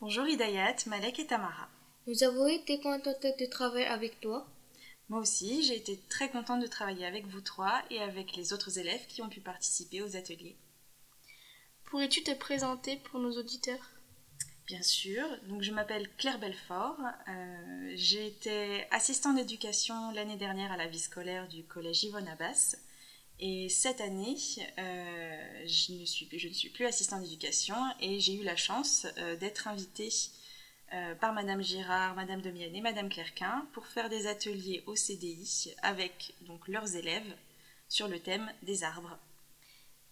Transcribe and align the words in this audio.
Bonjour 0.00 0.28
Hidayat, 0.28 0.76
Malek 0.86 1.18
et 1.18 1.26
Tamara. 1.26 1.68
Nous 2.06 2.22
avons 2.22 2.46
été 2.46 2.78
contentes 2.80 3.26
de 3.40 3.46
travailler 3.46 3.86
avec 3.86 4.20
toi. 4.20 4.46
Moi 5.08 5.18
aussi, 5.18 5.64
j'ai 5.64 5.76
été 5.76 5.98
très 6.08 6.30
contente 6.30 6.62
de 6.62 6.68
travailler 6.68 7.04
avec 7.04 7.26
vous 7.26 7.40
trois 7.40 7.82
et 7.90 8.00
avec 8.00 8.36
les 8.36 8.52
autres 8.52 8.78
élèves 8.78 9.04
qui 9.08 9.22
ont 9.22 9.28
pu 9.28 9.40
participer 9.40 10.02
aux 10.02 10.14
ateliers. 10.14 10.56
Pourrais-tu 11.86 12.22
te 12.22 12.30
présenter 12.32 12.96
pour 12.96 13.18
nos 13.18 13.36
auditeurs? 13.36 13.90
Bien 14.66 14.82
sûr, 14.82 15.24
donc 15.48 15.62
je 15.62 15.72
m'appelle 15.72 16.08
Claire 16.16 16.38
Belfort. 16.38 17.00
Euh, 17.28 17.92
j'ai 17.96 18.28
été 18.28 18.84
assistante 18.92 19.34
d'éducation 19.34 20.12
l'année 20.12 20.36
dernière 20.36 20.70
à 20.70 20.76
la 20.76 20.86
vie 20.86 21.00
scolaire 21.00 21.48
du 21.48 21.64
collège 21.64 22.04
Yvonne 22.04 22.28
Abbas. 22.28 22.76
Et 23.38 23.68
cette 23.68 24.00
année, 24.00 24.36
euh, 24.78 25.66
je, 25.66 25.92
ne 25.92 26.04
suis, 26.06 26.28
je 26.32 26.48
ne 26.48 26.52
suis 26.52 26.70
plus 26.70 26.86
assistante 26.86 27.22
d'éducation 27.22 27.76
et 28.00 28.18
j'ai 28.18 28.34
eu 28.34 28.44
la 28.44 28.56
chance 28.56 29.06
euh, 29.18 29.36
d'être 29.36 29.68
invitée 29.68 30.10
par 31.20 31.32
Madame 31.32 31.62
Girard, 31.62 32.14
Madame 32.14 32.40
Demienne 32.40 32.76
et 32.76 32.80
Madame 32.80 33.08
Clerquin 33.08 33.66
pour 33.72 33.86
faire 33.88 34.08
des 34.08 34.28
ateliers 34.28 34.84
au 34.86 34.94
CDI 34.94 35.74
avec 35.82 36.32
donc 36.42 36.68
leurs 36.68 36.94
élèves 36.94 37.36
sur 37.88 38.06
le 38.06 38.20
thème 38.20 38.50
des 38.62 38.84
arbres. 38.84 39.18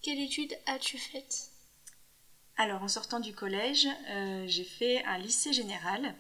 Quelle 0.02 0.20
étude 0.20 0.52
as-tu 0.66 0.98
faite? 0.98 1.50
Alors, 2.56 2.82
en 2.82 2.88
sortant 2.88 3.20
du 3.20 3.34
collège, 3.34 3.88
euh, 4.10 4.44
j'ai 4.46 4.64
fait 4.64 5.02
un 5.04 5.18
lycée 5.18 5.52
général. 5.52 6.14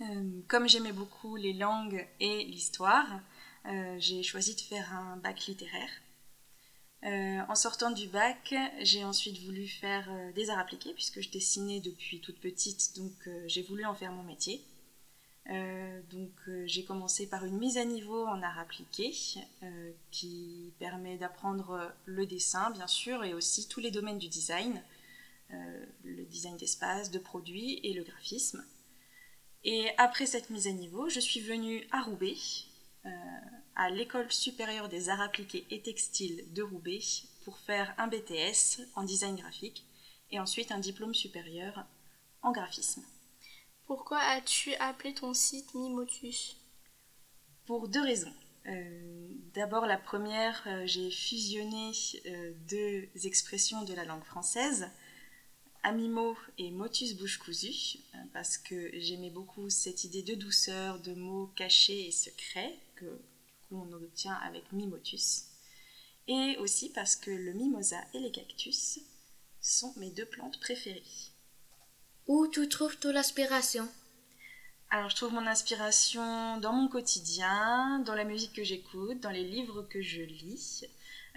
Euh, 0.00 0.40
comme 0.48 0.68
j'aimais 0.68 0.92
beaucoup 0.92 1.36
les 1.36 1.52
langues 1.52 2.06
et 2.18 2.44
l'histoire, 2.44 3.06
euh, 3.12 3.18
j'ai 3.98 4.22
choisi 4.22 4.54
de 4.54 4.60
faire 4.60 4.92
un 4.94 5.16
bac 5.16 5.46
littéraire. 5.46 5.90
en 7.02 7.54
sortant 7.54 7.90
du 7.90 8.08
bac, 8.08 8.54
j'ai 8.80 9.04
ensuite 9.04 9.38
voulu 9.42 9.66
faire 9.68 10.08
des 10.34 10.50
arts 10.50 10.58
appliqués 10.58 10.92
puisque 10.94 11.20
je 11.20 11.30
dessinais 11.30 11.80
depuis 11.80 12.20
toute 12.20 12.40
petite, 12.40 12.96
donc 12.96 13.12
j'ai 13.46 13.62
voulu 13.62 13.84
en 13.84 13.94
faire 13.94 14.12
mon 14.12 14.22
métier. 14.22 14.62
donc 15.46 16.32
j'ai 16.64 16.84
commencé 16.84 17.28
par 17.28 17.44
une 17.44 17.58
mise 17.58 17.78
à 17.78 17.84
niveau 17.84 18.26
en 18.26 18.42
arts 18.42 18.58
appliqués 18.58 19.14
qui 20.10 20.72
permet 20.78 21.16
d'apprendre 21.18 21.92
le 22.06 22.26
dessin 22.26 22.70
bien 22.70 22.86
sûr 22.86 23.24
et 23.24 23.34
aussi 23.34 23.68
tous 23.68 23.80
les 23.80 23.90
domaines 23.90 24.18
du 24.18 24.28
design, 24.28 24.82
euh, 25.52 25.84
le 26.04 26.24
design 26.26 26.56
d'espace, 26.56 27.10
de 27.10 27.18
produits 27.18 27.80
et 27.82 27.92
le 27.92 28.04
graphisme. 28.04 28.64
Et 29.64 29.88
après 29.98 30.26
cette 30.26 30.50
mise 30.50 30.68
à 30.68 30.72
niveau, 30.72 31.08
je 31.08 31.18
suis 31.18 31.40
venue 31.40 31.86
à 31.90 32.02
Roubaix, 32.02 32.36
euh, 32.36 32.69
à 33.80 33.88
l'école 33.88 34.30
supérieure 34.30 34.90
des 34.90 35.08
arts 35.08 35.22
appliqués 35.22 35.66
et 35.70 35.80
textiles 35.80 36.44
de 36.52 36.62
Roubaix, 36.62 37.00
pour 37.44 37.58
faire 37.58 37.94
un 37.96 38.08
BTS 38.08 38.82
en 38.94 39.04
design 39.04 39.36
graphique 39.36 39.86
et 40.30 40.38
ensuite 40.38 40.70
un 40.70 40.78
diplôme 40.78 41.14
supérieur 41.14 41.86
en 42.42 42.52
graphisme. 42.52 43.02
Pourquoi 43.86 44.18
as-tu 44.18 44.74
appelé 44.74 45.14
ton 45.14 45.32
site 45.32 45.72
Mimotus? 45.74 46.58
Pour 47.64 47.88
deux 47.88 48.02
raisons. 48.02 48.34
Euh, 48.66 49.28
d'abord, 49.54 49.86
la 49.86 49.96
première, 49.96 50.62
j'ai 50.84 51.10
fusionné 51.10 51.92
deux 52.68 53.08
expressions 53.24 53.82
de 53.84 53.94
la 53.94 54.04
langue 54.04 54.24
française 54.24 54.90
Amimo 55.82 56.36
et 56.58 56.70
Motus 56.70 57.16
bouche 57.16 57.38
cousue, 57.38 57.98
euh, 58.14 58.18
parce 58.34 58.58
que 58.58 58.90
j'aimais 58.98 59.30
beaucoup 59.30 59.70
cette 59.70 60.04
idée 60.04 60.22
de 60.22 60.34
douceur, 60.34 61.00
de 61.00 61.14
mots 61.14 61.50
cachés 61.56 62.06
et 62.06 62.12
secrets 62.12 62.78
que 62.96 63.18
l'on 63.70 63.92
obtient 63.92 64.34
avec 64.34 64.72
Mimotus. 64.72 65.46
Et 66.28 66.56
aussi 66.58 66.90
parce 66.92 67.16
que 67.16 67.30
le 67.30 67.52
mimosa 67.52 68.00
et 68.14 68.18
les 68.18 68.30
cactus 68.30 69.00
sont 69.60 69.92
mes 69.96 70.10
deux 70.10 70.26
plantes 70.26 70.60
préférées. 70.60 71.02
Où 72.26 72.46
tu 72.48 72.68
trouves 72.68 72.98
ton 72.98 73.16
inspiration? 73.16 73.88
Alors 74.90 75.08
je 75.08 75.16
trouve 75.16 75.32
mon 75.32 75.46
inspiration 75.46 76.58
dans 76.58 76.72
mon 76.72 76.88
quotidien, 76.88 78.00
dans 78.00 78.14
la 78.14 78.24
musique 78.24 78.52
que 78.52 78.64
j'écoute, 78.64 79.20
dans 79.20 79.30
les 79.30 79.44
livres 79.44 79.82
que 79.82 80.02
je 80.02 80.22
lis, 80.22 80.84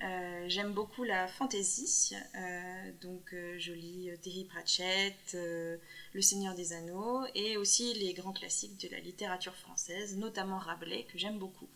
euh, 0.04 0.46
j'aime 0.48 0.74
beaucoup 0.74 1.04
la 1.04 1.28
fantasy, 1.28 2.16
euh, 2.36 2.92
donc 3.02 3.32
euh, 3.34 3.56
je 3.60 3.72
lis 3.74 4.10
Terry 4.22 4.46
Pratchett, 4.46 5.34
Le 5.34 6.22
Seigneur 6.22 6.56
des 6.56 6.74
Anneaux 6.74 7.26
et 7.36 7.58
aussi 7.58 7.94
les 7.94 8.14
grands 8.14 8.34
classiques 8.34 8.80
de 8.82 8.90
la 8.90 9.00
littérature 9.00 9.56
française, 9.56 10.18
notamment 10.18 10.58
Rabelais 10.58 11.06
que 11.06 11.18
j'aime 11.18 11.38
beaucoup. 11.38 11.70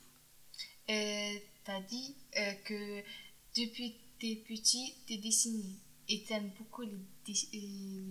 Tu 0.88 0.94
as 0.94 1.82
dit 1.82 2.16
que 2.66 3.04
depuis 3.56 3.96
tes 4.20 4.36
petits, 4.36 4.94
tu 5.08 5.18
dessines 5.18 5.76
et 6.10 6.24
tu 6.24 6.34
aimes 6.34 6.52
beaucoup 6.58 6.84
les, 6.84 6.92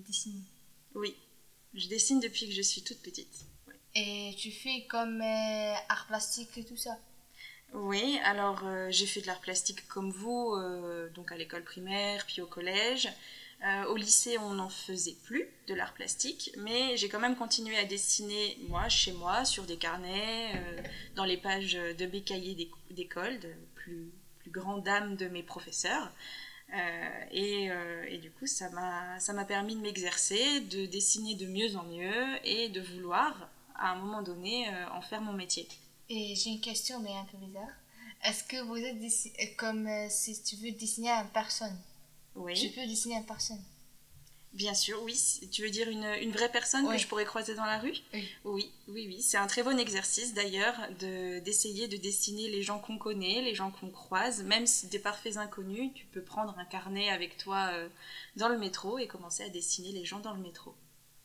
dessiner. 0.06 0.42
Oui, 0.94 1.14
je 1.75 1.88
dessine 1.88 2.20
depuis 2.20 2.47
que 2.48 2.54
je 2.54 2.62
suis 2.62 2.82
toute 2.82 3.00
petite. 3.00 3.47
Et 3.94 4.34
tu 4.38 4.50
fais 4.50 4.87
comme 4.88 5.22
art 5.22 6.06
plastique 6.06 6.56
et 6.59 6.64
tout 6.64 6.76
ça? 6.76 6.98
Oui, 7.72 8.19
alors 8.25 8.62
euh, 8.64 8.88
j'ai 8.91 9.06
fait 9.06 9.20
de 9.20 9.26
l'art 9.26 9.41
plastique 9.41 9.87
comme 9.88 10.10
vous, 10.10 10.54
euh, 10.54 11.08
donc 11.10 11.32
à 11.32 11.37
l'école 11.37 11.64
primaire, 11.64 12.25
puis 12.26 12.41
au 12.41 12.47
collège. 12.47 13.08
Euh, 13.65 13.84
au 13.87 13.97
lycée, 13.97 14.39
on 14.39 14.50
n'en 14.50 14.69
faisait 14.69 15.17
plus 15.25 15.49
de 15.67 15.75
l'art 15.75 15.94
plastique, 15.94 16.53
mais 16.59 16.97
j'ai 16.97 17.09
quand 17.09 17.19
même 17.19 17.37
continué 17.37 17.77
à 17.78 17.84
dessiner, 17.84 18.59
moi, 18.69 18.89
chez 18.89 19.12
moi, 19.12 19.44
sur 19.44 19.65
des 19.65 19.77
carnets, 19.77 20.53
dans 21.15 21.25
les 21.25 21.37
pages 21.37 21.72
de 21.72 22.06
mes 22.06 22.21
cahiers 22.21 22.71
d'école, 22.91 23.41
de 23.41 23.53
plus, 23.75 24.11
plus 24.41 24.50
grandes 24.50 24.84
dames 24.84 25.17
de 25.17 25.27
mes 25.28 25.43
professeurs. 25.43 26.12
Et, 27.33 27.71
et, 28.09 28.19
du 28.19 28.31
coup, 28.31 28.47
ça 28.47 28.69
m'a 28.71 29.44
permis 29.47 29.75
de 29.75 29.81
m'exercer, 29.81 30.61
de 30.61 30.87
dessiner 30.87 31.34
de 31.34 31.47
mieux 31.47 31.77
en 31.77 31.84
mieux 31.84 32.38
et 32.44 32.69
de 32.69 32.83
vouloir, 32.83 33.49
à 33.75 33.93
un 33.93 33.97
moment 33.97 34.23
donné, 34.23 34.69
en 34.93 35.00
faire 35.00 35.23
mon 35.23 35.33
métier. 35.33 35.67
Et 36.09 36.34
j'ai 36.37 36.50
une 36.50 36.61
question, 36.61 37.00
mais 37.00 37.12
un 37.17 37.25
peu 37.25 37.37
bizarre. 37.38 37.73
Est-ce 38.25 38.44
que 38.44 38.61
vous 38.62 38.77
êtes 38.77 38.97
euh, 38.97 39.55
comme 39.56 39.87
euh, 39.87 40.06
si 40.09 40.41
tu 40.43 40.56
veux 40.56 40.71
dessiner 40.73 41.11
une 41.11 41.28
personne? 41.28 41.77
Oui. 42.36 42.54
Tu 42.54 42.69
peux 42.69 42.86
dessiner 42.86 43.16
une 43.16 43.26
personne 43.26 43.62
Bien 44.56 44.72
sûr, 44.72 45.02
oui. 45.02 45.20
Tu 45.52 45.62
veux 45.62 45.69
dire 45.69 45.88
une, 45.91 46.06
une 46.22 46.32
vraie 46.32 46.50
personne 46.50 46.88
que 46.88 46.97
je 46.97 47.06
pourrais 47.06 47.26
croiser 47.26 47.54
dans 47.54 47.66
la 47.66 47.78
rue? 47.78 47.92
Oui. 48.14 48.28
Oui, 48.44 48.72
oui, 48.88 49.06
oui. 49.06 49.22
C'est 49.22 49.37
un 49.37 49.46
très 49.46 49.62
bon 49.62 49.78
exercice 49.78 50.32
d'ailleurs 50.32 50.75
d'essayer 50.99 51.88
de, 51.88 51.99
dessiner 51.99 52.49
les 52.49 52.62
gens 52.62 52.78
qu'on 52.78 52.96
connaît, 52.96 53.43
les 53.43 53.55
gens 53.55 53.70
qu'on 53.70 53.90
croise. 53.90 54.43
Même 54.44 54.66
si 54.66 54.87
des 54.87 54.99
parfaits 54.99 55.37
inconnus, 55.37 55.90
tu 55.94 56.06
peux 56.06 56.22
prendre 56.22 56.58
un 56.58 56.64
carnet 56.64 57.11
avec 57.11 57.37
toi 57.37 57.69
euh, 57.72 57.88
dans 58.37 58.49
le 58.49 58.56
métro 58.56 58.99
et 58.99 59.06
commencer 59.06 59.43
à 59.43 59.50
dessiner 59.50 59.93
les 59.93 60.06
gens 60.06 60.20
dans 60.20 60.32
le 60.32 60.40
métro. 60.40 60.75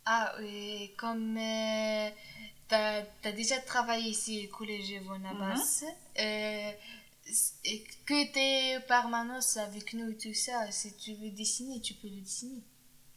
Ah, 0.06 0.36
oui, 0.42 0.92
comme 0.98 1.36
tu 1.36 2.76
as, 2.76 3.32
déjà 3.34 3.60
travaillé 3.60 4.10
ici 4.10 4.50
au 4.52 4.58
collège 4.58 4.94
Vonabas. 5.04 5.84
Mhm. 5.84 5.90
Euh, 6.20 6.72
et 6.72 6.76
que 8.06 8.32
tu 8.32 8.40
es 8.40 8.80
permanence 8.88 9.58
avec 9.58 9.94
nous 9.94 10.12
et 10.12 10.18
tout 10.18 10.34
ça, 10.34 10.72
si 10.72 10.96
tu 10.98 11.14
veux 11.16 11.30
dessiner, 11.30 11.82
tu 11.82 11.94
peux 11.94 12.08
le 12.08 12.22
dessiner. 12.22 12.62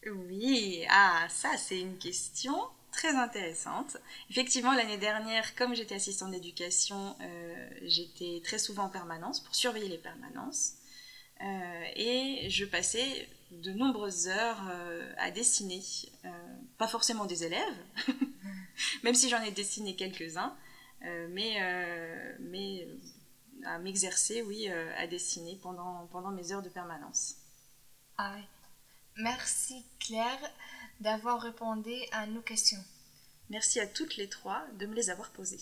Oui, 0.06 0.84
ah, 0.90 1.26
ça 1.31 1.56
c'est 1.56 1.81
une 1.81 1.99
question 1.99 2.56
très 2.93 3.14
intéressante. 3.16 3.96
Effectivement, 4.31 4.72
l'année 4.72 4.99
dernière, 4.99 5.55
comme 5.56 5.75
j'étais 5.75 5.96
assistante 5.96 6.31
d'éducation, 6.31 7.16
euh, 7.20 7.69
j'étais 7.82 8.40
très 8.44 8.58
souvent 8.58 8.84
en 8.84 8.88
permanence 8.88 9.40
pour 9.40 9.55
surveiller 9.55 9.88
les 9.88 9.99
permanences. 9.99 10.75
Euh, 11.40 11.84
et 11.96 12.49
je 12.50 12.64
passais 12.64 13.28
de 13.50 13.72
nombreuses 13.72 14.28
heures 14.28 14.62
à 15.17 15.31
dessiner, 15.31 15.81
pas 16.78 16.88
forcément 16.88 17.25
des 17.25 17.44
élèves, 17.44 17.76
même 19.02 19.14
si 19.14 19.28
j'en 19.28 19.43
ai 19.43 19.50
dessiné 19.50 19.94
quelques-uns, 19.96 20.55
euh, 21.06 21.28
mais, 21.31 21.56
euh, 21.60 22.37
mais 22.40 22.87
euh, 22.88 22.96
à 23.64 23.78
m'exercer, 23.78 24.43
oui, 24.43 24.69
à 24.69 25.06
dessiner 25.06 25.56
pendant, 25.62 26.06
pendant 26.12 26.31
mes 26.31 26.52
heures 26.52 26.62
de 26.62 26.69
permanence. 26.69 27.37
Ah 28.19 28.37
Merci 29.16 29.84
Claire 30.00 30.50
d'avoir 31.00 31.40
répondu 31.40 31.94
à 32.12 32.26
nos 32.26 32.43
questions. 32.43 32.82
Merci 33.50 33.78
à 33.81 33.87
toutes 33.87 34.16
les 34.16 34.28
trois 34.28 34.64
de 34.78 34.87
me 34.87 34.94
les 34.94 35.11
avoir 35.11 35.31
posées. 35.31 35.61